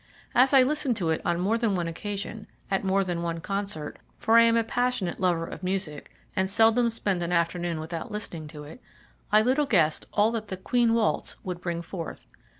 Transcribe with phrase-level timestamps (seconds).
[0.33, 3.99] As I listened to it on more than one occasion, at more than one concert
[4.17, 8.47] for I am a passionate lover of music, and seldom spend an afternoon without listening
[8.47, 8.81] to it
[9.31, 12.25] I little guessed all that the "Queen Waltz" would bring forth.